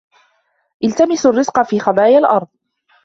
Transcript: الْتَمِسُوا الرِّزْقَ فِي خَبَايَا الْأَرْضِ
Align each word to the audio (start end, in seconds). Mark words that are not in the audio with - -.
الْتَمِسُوا 0.83 1.31
الرِّزْقَ 1.31 1.61
فِي 1.61 1.79
خَبَايَا 1.79 2.17
الْأَرْضِ 2.19 2.47